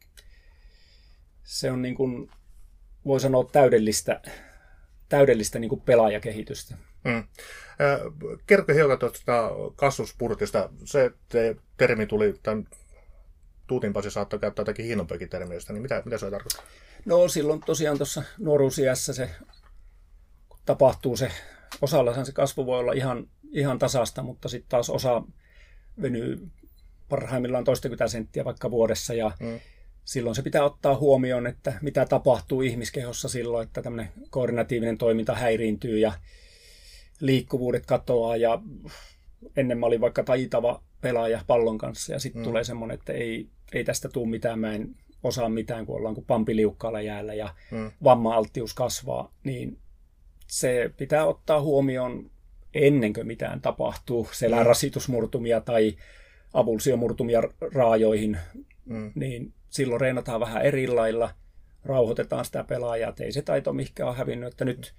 [1.43, 2.29] se on niinku,
[3.05, 4.21] voi sanoa täydellistä,
[5.09, 6.75] täydellistä niinku pelaajakehitystä.
[7.09, 7.23] Hmm.
[8.47, 10.69] Kerro hiukan tuosta kasvuspurtista.
[10.85, 11.11] Se
[11.77, 12.67] termi tuli tämän
[13.67, 16.63] Tuutin Pasi saattoi käyttää jotakin hiinompiakin termiöistä, niin mitä, mitä se tarkoittaa?
[17.05, 19.29] No silloin tosiaan tuossa nuoruusiässä se,
[20.65, 21.31] tapahtuu se,
[21.81, 25.23] osallahan se kasvu voi olla ihan, ihan tasasta, mutta sitten taas osa
[26.01, 26.47] venyy
[27.09, 29.59] parhaimmillaan toistakymmentä senttiä vaikka vuodessa ja mm.
[30.03, 35.99] silloin se pitää ottaa huomioon, että mitä tapahtuu ihmiskehossa silloin, että tämmöinen koordinatiivinen toiminta häiriintyy
[35.99, 36.13] ja
[37.19, 38.61] liikkuvuudet katoaa ja
[39.57, 42.43] ennen mä olin vaikka taitava pelaaja pallon kanssa ja sitten mm.
[42.43, 46.25] tulee semmoinen, että ei, ei tästä tule mitään, mä en osaa mitään, kun ollaan kuin
[46.25, 47.91] pampiliukkaalla jäällä ja mm.
[48.03, 49.77] vamma-alttius kasvaa, niin
[50.47, 52.31] se pitää ottaa huomioon
[52.73, 54.65] ennen kuin mitään tapahtuu, selän mm.
[54.65, 55.95] rasitusmurtumia tai
[56.53, 57.41] avulsiomurtumia
[57.73, 58.37] raajoihin,
[58.85, 59.11] mm.
[59.15, 61.29] niin silloin reenataan vähän eri lailla,
[61.85, 64.93] rauhoitetaan sitä pelaajaa, että ei se taito mihinkään ole hävinnyt, että nyt,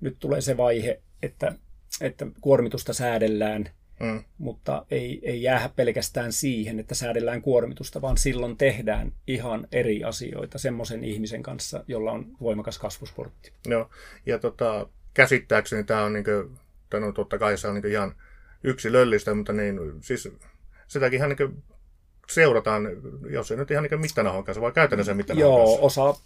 [0.00, 1.52] nyt tulee se vaihe, että,
[2.00, 4.24] että kuormitusta säädellään, Mm.
[4.38, 10.58] Mutta ei, ei jää pelkästään siihen, että säädellään kuormitusta, vaan silloin tehdään ihan eri asioita
[10.58, 13.52] semmoisen ihmisen kanssa, jolla on voimakas kasvusportti.
[13.66, 13.90] Joo,
[14.26, 16.30] ja tota, käsittääkseni tämä on, niinku,
[16.92, 18.14] no totta kai se on niinku ihan
[18.64, 20.28] yksilöllistä, mutta niin, siis
[20.88, 21.62] sitäkin ihan niinku
[22.30, 22.88] seurataan,
[23.30, 26.02] jos ei nyt ihan niin mittanauhan kanssa, vaan käytännössä mittanauhan Joo, kanssa.
[26.02, 26.20] osa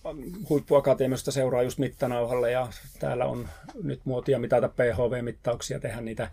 [0.48, 3.48] huippuakatemiasta seuraa just mittanauhalle ja täällä on
[3.82, 6.30] nyt muotia mitata PHV-mittauksia, tehdä niitä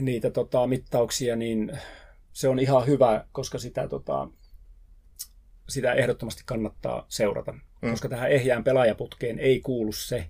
[0.00, 1.78] niitä tota, mittauksia, niin
[2.32, 4.28] se on ihan hyvä, koska sitä, tota,
[5.68, 7.52] sitä ehdottomasti kannattaa seurata.
[7.52, 7.90] Mm.
[7.90, 10.28] Koska tähän ehjään pelaajaputkeen ei kuulu se,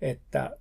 [0.00, 0.58] että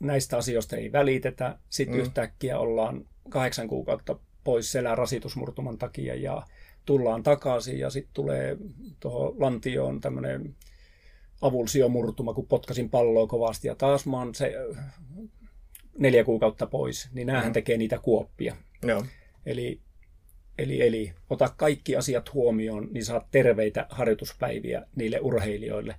[0.00, 1.58] näistä asioista ei välitetä.
[1.70, 2.02] Sitten mm.
[2.02, 6.42] yhtäkkiä ollaan kahdeksan kuukautta pois selän rasitusmurtuman takia ja
[6.86, 8.56] tullaan takaisin ja sitten tulee
[9.00, 10.56] tuohon lantioon tämmöinen
[11.40, 14.54] avulsiomurtuma, kun potkasin palloa kovasti ja taas mä oon se
[15.98, 17.52] neljä kuukautta pois, niin näähän mm.
[17.52, 18.56] tekee niitä kuoppia.
[18.82, 19.04] Joo.
[19.46, 19.80] Eli
[20.58, 25.94] Eli, eli ota kaikki asiat huomioon, niin saat terveitä harjoituspäiviä niille urheilijoille,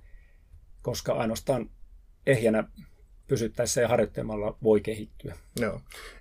[0.82, 1.70] koska ainoastaan
[2.26, 2.64] ehjänä
[3.28, 5.36] pysyttäessä ja harjoittelemalla voi kehittyä.
[5.60, 5.80] Joo.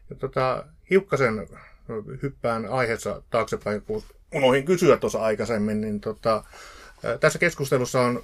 [0.09, 1.47] Ja tota, hiukkasen
[2.21, 4.03] hyppään aiheessa taaksepäin, kun
[4.35, 6.43] unohdin kysyä tuossa aikaisemmin, niin tota,
[7.19, 8.23] tässä keskustelussa on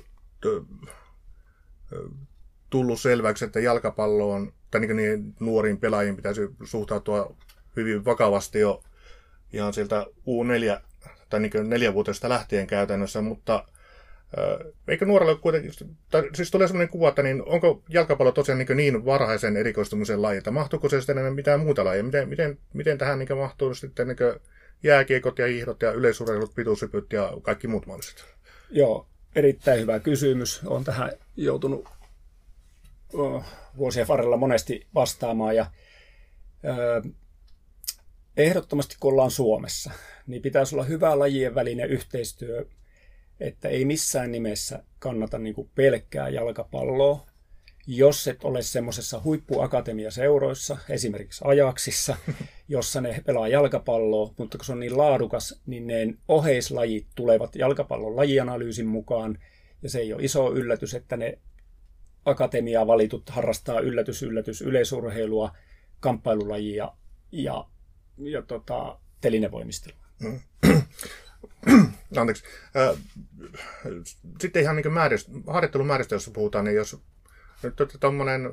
[2.69, 7.35] tullut selväksi, että jalkapalloon tai niin, niin nuoriin pelaajiin pitäisi suhtautua
[7.75, 8.83] hyvin vakavasti jo
[9.53, 10.81] ihan sieltä U4
[11.29, 13.65] tai niin neljävuotesta lähtien käytännössä, mutta
[14.87, 15.71] eikö nuorelle kuitenkin,
[16.11, 20.37] tai siis tulee sellainen kuva, että niin onko jalkapallo tosiaan niin, niin varhaisen erikoistumisen laji,
[20.37, 22.03] että mahtuuko se sitten enemmän mitään muuta lajia?
[22.03, 24.17] Miten, miten, miten tähän niin mahtuu sitten niin
[24.83, 28.25] jääkiekot ja hiihdot ja yleisurheilut, pituushypyt ja kaikki muut mahdolliset?
[28.69, 30.61] Joo, erittäin hyvä kysymys.
[30.65, 31.87] Olen tähän joutunut
[33.77, 35.55] vuosien varrella monesti vastaamaan.
[35.55, 35.71] Ja
[38.37, 39.91] ehdottomasti kun ollaan Suomessa,
[40.27, 42.65] niin pitäisi olla hyvä lajien välinen yhteistyö,
[43.39, 47.25] että ei missään nimessä kannata niin kuin pelkkää jalkapalloa,
[47.87, 52.17] jos et ole semmoisessa huippuakatemiaseuroissa, esimerkiksi Ajaksissa,
[52.67, 58.15] jossa ne pelaa jalkapalloa, mutta kun se on niin laadukas, niin ne oheislajit tulevat jalkapallon
[58.15, 59.37] lajianalyysin mukaan,
[59.81, 61.39] ja se ei ole iso yllätys, että ne
[62.25, 65.55] akatemiaa valitut harrastaa yllätys, yllätys, yleisurheilua,
[65.99, 66.91] kamppailulajia
[67.31, 67.65] ja,
[68.17, 69.99] ja tota, telinevoimistelua.
[70.19, 70.39] Mm.
[72.17, 72.43] Anteeksi.
[74.41, 77.01] Sitten ihan niin määristä, harjoittelun määristä, jos puhutaan, niin jos
[77.63, 78.45] nyt tuommoinen,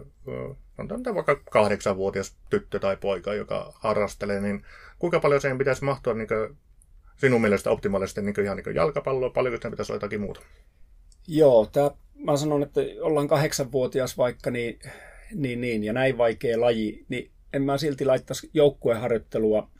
[0.78, 4.64] on vaikka kahdeksanvuotias tyttö tai poika, joka harrastelee, niin
[4.98, 6.28] kuinka paljon siihen pitäisi mahtua niin
[7.16, 10.40] sinun mielestä optimaalisesti niin ihan niin jalkapalloa, paljonko sitä pitäisi olla jotakin muuta?
[11.28, 14.78] Joo, tämä, mä sanon, että ollaan kahdeksanvuotias vaikka, niin,
[15.34, 19.70] niin, niin, ja näin vaikea laji, niin en mä silti laittaisi joukkueharjoittelua.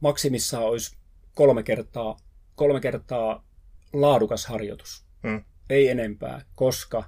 [0.00, 0.96] Maksimissaan olisi
[1.34, 2.16] kolme kertaa,
[2.54, 3.44] kolme kertaa
[3.92, 5.04] laadukas harjoitus.
[5.22, 5.44] Hmm.
[5.70, 7.04] Ei enempää, koska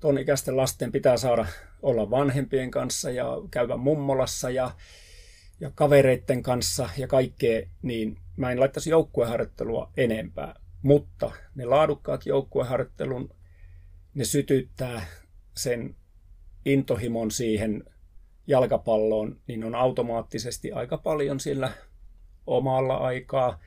[0.00, 1.46] tuon ikäisten lasten pitää saada
[1.82, 4.70] olla vanhempien kanssa ja käydä mummolassa ja,
[5.60, 10.54] ja kavereiden kanssa ja kaikkea, niin mä en laittaisi joukkueharjoittelua enempää.
[10.82, 13.34] Mutta ne laadukkaat joukkueharjoittelun,
[14.14, 15.06] ne sytyttää
[15.56, 15.96] sen
[16.64, 17.84] intohimon siihen
[18.46, 21.72] jalkapalloon, niin on automaattisesti aika paljon sillä
[22.46, 23.60] omalla aikaa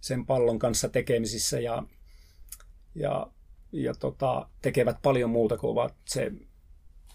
[0.00, 1.82] sen pallon kanssa tekemisissä ja,
[2.94, 3.26] ja,
[3.72, 6.30] ja tota, tekevät paljon muuta kuin ovat se,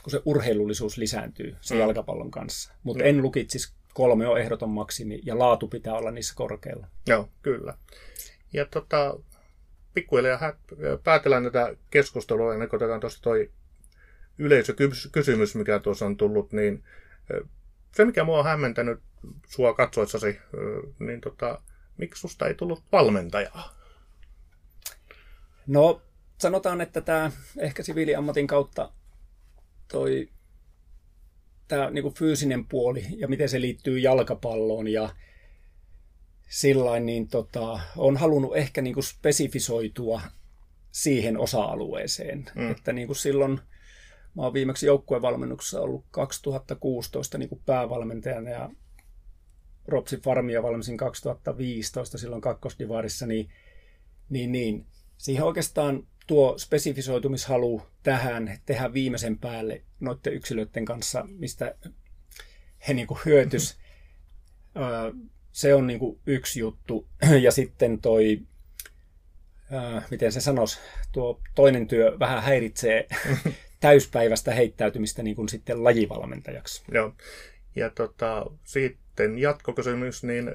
[0.04, 1.82] kun se urheilullisuus lisääntyy sen mm.
[1.82, 2.74] jalkapallon kanssa.
[2.84, 3.10] Mutta mm.
[3.10, 6.88] en lukitsisi kolme on ehdoton maksimi ja laatu pitää olla niissä korkealla.
[7.08, 7.78] Joo, kyllä.
[8.54, 9.20] Ja tota,
[9.94, 10.54] pikkuhiljaa
[11.04, 13.52] päätellään tätä keskustelua ennen kuin otetaan tuosta toi
[14.38, 16.84] yleisökysymys, mikä tuossa on tullut, niin
[17.96, 19.00] se, mikä mua on hämmentänyt
[19.48, 20.40] sua katsoessasi,
[21.00, 21.62] niin tota,
[21.98, 23.82] miksi susta ei tullut valmentajaa?
[25.68, 26.02] No,
[26.38, 28.92] sanotaan, että tämä ehkä siviiliammatin kautta
[29.88, 30.30] toi
[31.68, 35.10] tämä niin fyysinen puoli ja miten se liittyy jalkapalloon ja
[36.52, 40.22] sillain, niin tota, on halunnut ehkä niin kuin spesifisoitua
[40.92, 42.46] siihen osa-alueeseen.
[42.56, 42.72] Mm.
[42.72, 43.60] Että niin kuin silloin,
[44.36, 48.70] mä oon viimeksi joukkuevalmennuksessa ollut 2016 niin kuin päävalmentajana ja
[49.88, 53.50] Ropsi Farmia valmisin 2015 silloin kakkosdivarissa, niin,
[54.30, 54.86] niin, niin
[55.18, 61.76] siihen oikeastaan tuo spesifisoitumishalu tähän tehdä viimeisen päälle noiden yksilöiden kanssa, mistä
[62.88, 63.78] he niin hyötys.
[65.52, 67.08] se on niin kuin yksi juttu.
[67.42, 68.42] Ja sitten toi,
[70.12, 70.80] miten se sanoisi,
[71.12, 73.08] tuo toinen työ vähän häiritsee
[73.80, 76.84] täyspäivästä heittäytymistä niin kuin sitten lajivalmentajaksi.
[76.92, 77.14] Joo.
[77.76, 80.52] Ja tota, sitten jatkokysymys, niin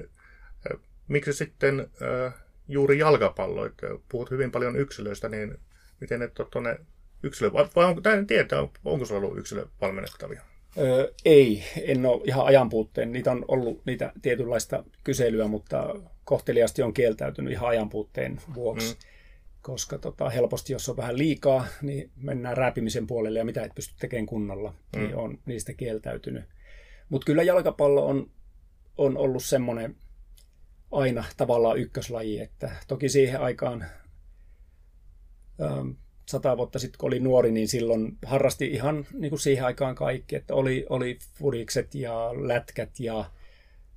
[1.07, 2.33] miksi sitten äh,
[2.67, 3.61] juuri jalkapallo?
[4.09, 5.57] Puhut hyvin paljon yksilöistä, niin
[6.01, 6.77] miten et ole tuonne
[7.23, 10.41] yksilö, vai onko, tämä tietää, onko se ollut yksilövalmennettavia?
[10.77, 13.11] Öö, ei, en ole ihan ajanpuutteen.
[13.11, 18.93] Niitä on ollut niitä tietynlaista kyselyä, mutta kohteliasti on kieltäytynyt ihan ajanpuutteen vuoksi.
[18.93, 18.99] Mm.
[19.61, 23.95] Koska tota, helposti, jos on vähän liikaa, niin mennään rääpimisen puolelle ja mitä et pysty
[23.99, 25.07] tekemään kunnolla, niin mm.
[25.07, 26.43] niin on niistä kieltäytynyt.
[27.09, 28.29] Mutta kyllä jalkapallo on,
[28.97, 29.95] on ollut semmoinen
[30.91, 33.85] aina tavallaan ykköslaji, että toki siihen aikaan
[35.61, 35.89] ähm,
[36.27, 40.35] sata vuotta sitten, kun oli nuori, niin silloin harrasti ihan niin kuin siihen aikaan kaikki,
[40.35, 43.31] että oli, oli fudikset ja lätkät ja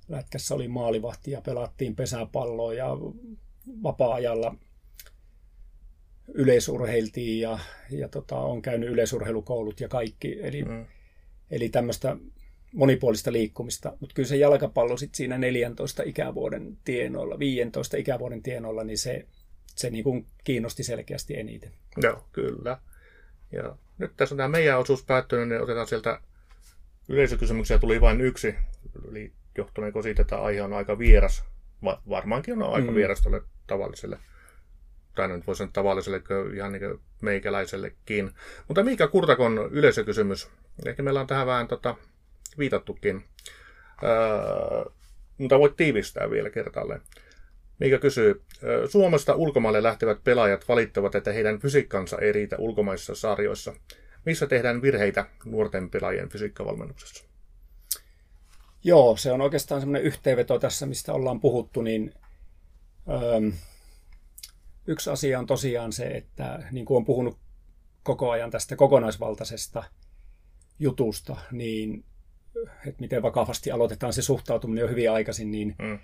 [0.07, 2.87] lätkässä oli maalivahti ja pelattiin pesäpalloa ja
[3.83, 4.55] vapaa-ajalla
[6.33, 10.37] yleisurheiltiin ja, ja tota, on käynyt yleisurheilukoulut ja kaikki.
[10.41, 10.85] Eli, mm.
[11.51, 12.17] eli tämmöistä
[12.73, 18.97] monipuolista liikkumista, mutta kyllä se jalkapallo sit siinä 14 ikävuoden tienoilla, 15 ikävuoden tienoilla, niin
[18.97, 19.25] se,
[19.75, 21.71] se niin kuin kiinnosti selkeästi eniten.
[21.97, 22.77] Joo, kyllä.
[23.51, 26.19] Ja nyt tässä on tämä meidän osuus päättynyt, niin otetaan sieltä
[27.09, 28.55] yleisökysymyksiä tuli vain yksi,
[29.09, 31.43] eli johtuneeko siitä, että aihe on aika vieras.
[31.83, 32.95] Va- varmaankin on aika mm.
[32.95, 34.19] vieras tuolle tavalliselle,
[35.15, 36.21] tai nyt voisi sanoa tavalliselle,
[36.55, 38.31] ihan niin meikäläisellekin.
[38.67, 40.49] Mutta mikä Kurtakon yleisökysymys?
[40.85, 41.95] Ehkä meillä on tähän vähän tota,
[42.57, 43.23] viitattukin.
[44.03, 44.91] Öö,
[45.37, 47.01] mutta voit tiivistää vielä kertaalleen.
[47.81, 48.41] Mikä kysyy,
[48.89, 53.73] Suomesta ulkomaille lähtevät pelaajat valittavat, että heidän fysiikkansa ei riitä ulkomaisissa sarjoissa.
[54.25, 57.23] Missä tehdään virheitä nuorten pelaajien fysiikkavalmennuksessa?
[58.83, 62.13] Joo, se on oikeastaan semmoinen yhteenveto tässä, mistä ollaan puhuttu, niin
[63.09, 63.51] öö,
[64.87, 67.37] yksi asia on tosiaan se, että niin kuin on puhunut
[68.03, 69.83] koko ajan tästä kokonaisvaltaisesta
[70.79, 72.05] jutusta, niin
[72.87, 75.99] että miten vakavasti aloitetaan se suhtautuminen jo hyvin aikaisin, niin mm.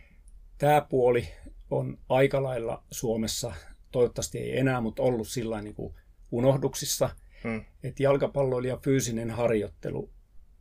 [0.58, 1.28] tämä puoli
[1.70, 3.54] on aika lailla Suomessa,
[3.92, 5.94] toivottavasti ei enää, mutta ollut sillä niin kuin
[6.32, 7.10] unohduksissa,
[7.44, 7.66] mm.
[7.84, 10.10] että jalkapalloilija fyysinen harjoittelu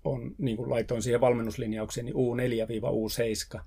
[0.04, 3.60] on, niin kuin laitoin siihen valmennuslinjaukseen, niin U4-U7.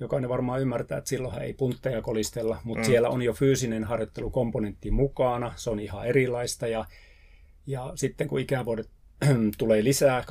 [0.00, 2.86] Jokainen varmaan ymmärtää, että silloinhan ei puntteja kolistella, mutta mm.
[2.86, 6.84] siellä on jo fyysinen harjoittelukomponentti mukana, se on ihan erilaista ja,
[7.66, 8.90] ja sitten kun ikävuodet
[9.58, 10.24] tulee lisää 8-11,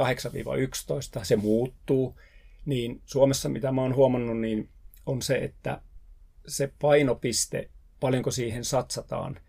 [1.23, 2.19] se muuttuu,
[2.65, 4.69] niin Suomessa mitä mä oon huomannut, niin
[5.05, 5.81] on se, että
[6.47, 9.39] se painopiste, paljonko siihen satsataan,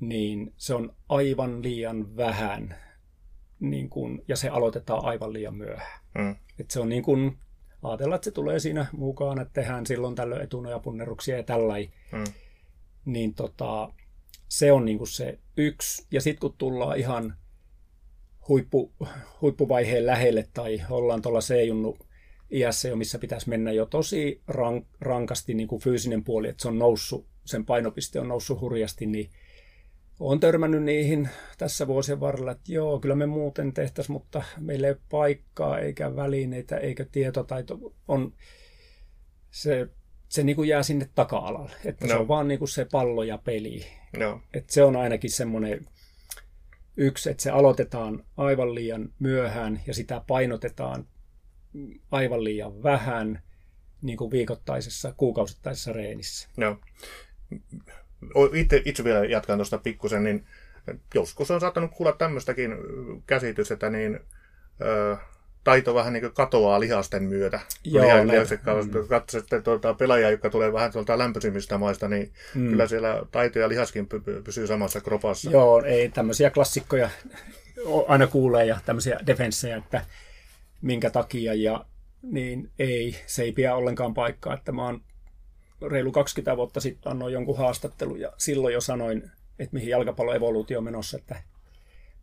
[0.00, 2.76] niin se on aivan liian vähän
[3.60, 6.00] niin kun, ja se aloitetaan aivan liian myöhään.
[6.14, 6.36] Mm.
[6.58, 7.38] Et se on niin kuin,
[7.82, 11.92] ajatellaan, että se tulee siinä mukaan, että tehdään silloin tällöin etunojapunneruksia ja tällainen.
[12.12, 12.24] Mm.
[13.04, 13.92] Niin tota,
[14.48, 16.06] se on niin kuin se yksi.
[16.10, 17.36] Ja sitten kun tullaan ihan
[18.48, 18.92] huippu,
[19.40, 21.98] huippuvaiheen lähelle tai ollaan tuolla C-junnu
[22.52, 26.68] iässä jo, missä pitäisi mennä jo tosi rank, rankasti niin kuin fyysinen puoli, että se
[26.68, 29.30] on noussut, sen painopiste on noussut hurjasti, niin
[30.20, 34.92] olen törmännyt niihin tässä vuosien varrella, että joo, kyllä me muuten tehtäisiin, mutta meillä ei
[34.92, 37.78] ole paikkaa eikä välineitä eikä tietotaito.
[38.08, 38.32] On,
[39.50, 39.88] se
[40.32, 42.08] se niin kuin jää sinne taka-alalle, että no.
[42.08, 43.86] se on vaan niin kuin se pallo ja peli.
[44.16, 44.40] No.
[44.54, 45.86] Että se on ainakin semmoinen
[46.96, 51.06] yksi, että se aloitetaan aivan liian myöhään ja sitä painotetaan
[52.10, 53.42] aivan liian vähän
[54.02, 56.48] niin kuin viikoittaisessa, kuukausittaisessa reenissä.
[56.56, 56.80] No
[58.54, 60.46] itse, itse vielä jatkan tuosta pikkusen, niin
[61.14, 62.74] joskus on saattanut kuulla tämmöistäkin
[63.26, 64.20] käsitystä, niin
[64.80, 65.16] ö,
[65.64, 67.60] taito vähän niin katoaa lihasten myötä.
[67.84, 69.08] Joo, Liha, lihakset, mm.
[69.08, 72.70] katsotte tuota pelaajia, jotka tulee vähän tuolta lämpöisimmistä maista, niin mm.
[72.70, 74.08] kyllä siellä taito ja lihaskin
[74.44, 75.50] pysyy samassa kropassa.
[75.50, 77.10] Joo, ei tämmöisiä klassikkoja
[78.08, 80.04] aina kuulee ja tämmöisiä defenssejä, että
[80.82, 81.86] minkä takia ja
[82.22, 85.00] niin ei, se ei pidä ollenkaan paikkaa, että mä oon
[85.90, 90.84] reilu 20 vuotta sitten annoin jonkun haastattelun ja silloin jo sanoin, että mihin jalkapalloevoluutio on
[90.84, 91.42] menossa, että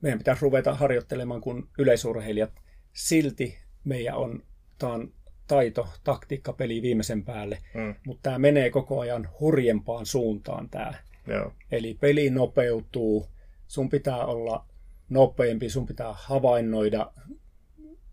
[0.01, 2.53] meidän pitäisi ruveta harjoittelemaan kuin yleisurheilijat.
[2.93, 4.43] Silti meidän on,
[4.77, 5.13] tämä on
[5.47, 7.95] taito, taktiikka peli viimeisen päälle, mm.
[8.05, 10.93] mutta tämä menee koko ajan hurjempaan suuntaan tämä.
[11.27, 11.53] Joo.
[11.71, 13.27] Eli peli nopeutuu,
[13.67, 14.65] sun pitää olla
[15.09, 17.11] nopeampi, sun pitää havainnoida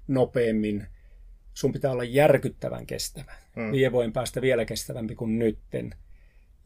[0.08, 0.86] nopeammin,
[1.54, 3.34] sun pitää olla järkyttävän kestävä.
[3.56, 3.72] Mm.
[3.72, 5.94] Viiden vuoden päästä vielä kestävämpi kuin nytten.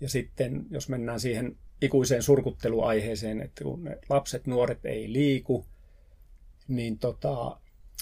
[0.00, 5.66] Ja sitten, jos mennään siihen ikuiseen surkutteluaiheeseen, että kun ne lapset, nuoret ei liiku,
[6.68, 7.60] niin tota,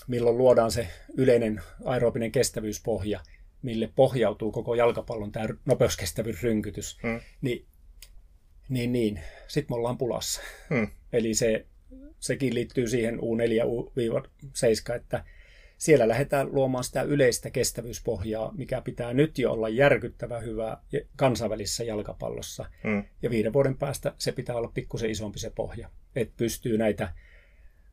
[0.08, 3.20] milloin luodaan se yleinen aerobinen kestävyyspohja,
[3.62, 7.20] mille pohjautuu koko jalkapallon tämä nopeuskestävyysrynkytys, mm.
[7.40, 7.66] niin,
[8.68, 10.40] niin, niin sitten me ollaan pulassa.
[10.70, 10.88] Mm.
[11.12, 11.66] Eli se,
[12.18, 15.24] sekin liittyy siihen U4-7, että
[15.78, 20.78] siellä lähdetään luomaan sitä yleistä kestävyyspohjaa, mikä pitää nyt jo olla järkyttävä hyvä
[21.16, 22.70] kansainvälisessä jalkapallossa.
[22.84, 23.04] Mm.
[23.22, 27.12] Ja viiden vuoden päästä se pitää olla pikkusen isompi se pohja, että pystyy näitä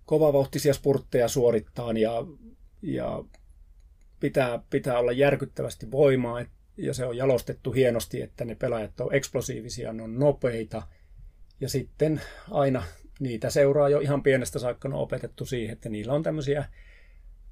[0.05, 2.25] kovavauhtisia spurtteja suorittaa ja,
[2.81, 3.23] ja
[4.19, 6.45] pitää, pitää olla järkyttävästi voimaa
[6.77, 10.83] ja se on jalostettu hienosti, että ne pelaajat on eksplosiivisia, ne on nopeita
[11.61, 12.83] ja sitten aina
[13.19, 16.65] niitä seuraa jo ihan pienestä saakka on opetettu siihen, että niillä on tämmöisiä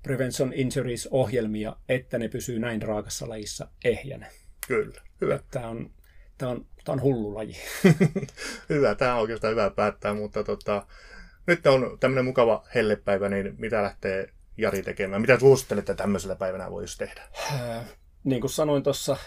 [0.03, 4.27] Prevention Injuries-ohjelmia, että ne pysyy näin raakassa lajissa ehjänä.
[4.67, 5.39] Kyllä, hyvä.
[5.51, 5.91] Tämä on,
[6.37, 7.55] tämä on, tämä on hullu laji.
[8.69, 10.87] hyvä, tämä on oikeastaan hyvä päättää, mutta tota,
[11.47, 15.21] nyt on tämmöinen mukava hellepäivä, niin mitä lähtee Jari tekemään?
[15.21, 17.21] Mitä suosittelette tämmöisellä päivänä voisi tehdä?
[17.51, 17.85] Äh,
[18.23, 19.17] niin kuin sanoin tuossa,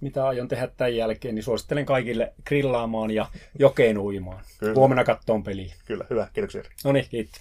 [0.00, 3.26] mitä aion tehdä tämän jälkeen, niin suosittelen kaikille grillaamaan ja
[3.58, 4.44] jokeen uimaan.
[4.58, 4.74] Kyllä.
[4.74, 5.74] Huomenna kattoon peliä.
[5.84, 6.28] Kyllä, hyvä.
[6.32, 6.62] Kiitoksia.
[6.84, 7.34] No niin, kiitos.